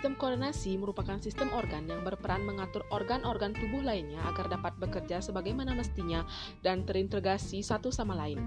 [0.00, 6.24] koordinasi merupakan sistem organ yang berperan mengatur organ-organ tubuh lainnya agar dapat bekerja sebagaimana mestinya
[6.64, 8.40] dan terintegrasi satu sama lain.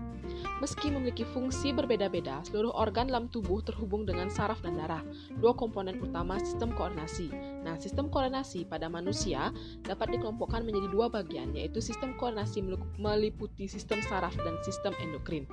[0.58, 5.06] Meski memiliki fungsi berbeda-beda, seluruh organ dalam tubuh terhubung dengan saraf dan darah,
[5.38, 7.30] dua komponen utama sistem koordinasi.
[7.62, 9.54] Nah, sistem koordinasi pada manusia
[9.86, 12.66] dapat dikelompokkan menjadi dua bagian, yaitu sistem koordinasi
[12.98, 15.46] meliputi sistem saraf dan sistem endokrin.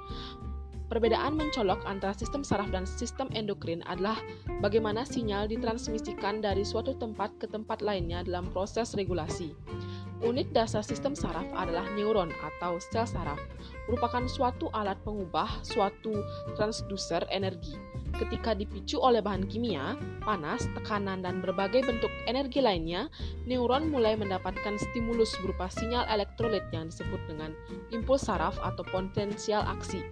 [0.92, 4.20] Perbedaan mencolok antara sistem saraf dan sistem endokrin adalah
[4.60, 9.56] bagaimana sinyal ditransmisikan dari suatu tempat ke tempat lainnya dalam proses regulasi.
[10.20, 13.41] Unit dasar sistem saraf adalah neuron atau sel saraf,
[13.88, 16.12] merupakan suatu alat pengubah suatu
[16.60, 17.72] transducer energi
[18.16, 23.11] ketika dipicu oleh bahan kimia, panas, tekanan, dan berbagai bentuk energi lainnya,
[23.48, 27.56] neuron mulai mendapatkan stimulus berupa sinyal elektrolit yang disebut dengan
[27.91, 30.05] impuls saraf atau potensial aksi.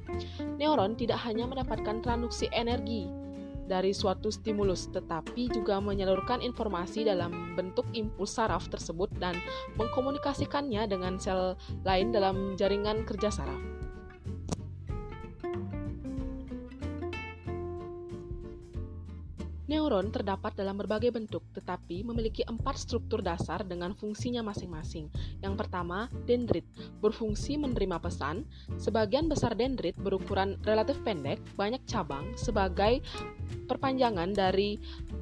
[0.58, 3.08] Neuron tidak hanya mendapatkan transduksi energi
[3.70, 9.38] dari suatu stimulus, tetapi juga menyalurkan informasi dalam bentuk impuls saraf tersebut dan
[9.78, 11.54] mengkomunikasikannya dengan sel
[11.86, 13.62] lain dalam jaringan kerja saraf.
[19.70, 25.06] Neuron terdapat dalam berbagai bentuk, tetapi memiliki empat struktur dasar dengan fungsinya masing-masing.
[25.38, 26.66] Yang pertama, dendrit,
[26.98, 28.42] berfungsi menerima pesan.
[28.82, 32.98] Sebagian besar dendrit berukuran relatif pendek, banyak cabang, sebagai
[33.70, 34.74] perpanjangan dari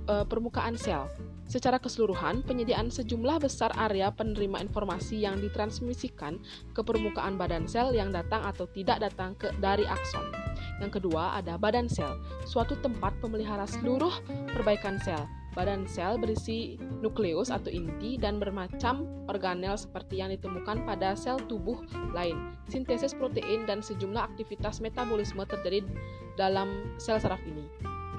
[0.09, 1.13] e, permukaan sel.
[1.45, 6.41] Secara keseluruhan, penyediaan sejumlah besar area penerima informasi yang ditransmisikan
[6.73, 10.38] ke permukaan badan sel yang datang atau tidak datang ke dari akson.
[10.79, 14.13] Yang kedua ada badan sel, suatu tempat pemelihara seluruh
[14.55, 15.27] perbaikan sel.
[15.59, 21.83] Badan sel berisi nukleus atau inti dan bermacam organel seperti yang ditemukan pada sel tubuh
[22.15, 22.55] lain.
[22.71, 25.83] Sintesis protein dan sejumlah aktivitas metabolisme terjadi
[26.39, 27.67] dalam sel saraf ini.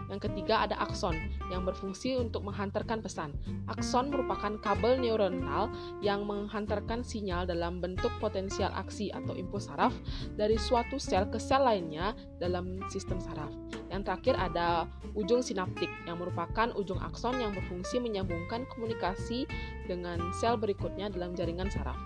[0.09, 1.15] Yang ketiga ada akson
[1.53, 3.37] yang berfungsi untuk menghantarkan pesan.
[3.69, 5.69] Akson merupakan kabel neuronal
[6.01, 9.93] yang menghantarkan sinyal dalam bentuk potensial aksi atau impuls saraf
[10.33, 13.53] dari suatu sel ke sel lainnya dalam sistem saraf.
[13.93, 14.67] Yang terakhir ada
[15.13, 19.45] ujung sinaptik yang merupakan ujung akson yang berfungsi menyambungkan komunikasi
[19.85, 21.97] dengan sel berikutnya dalam jaringan saraf.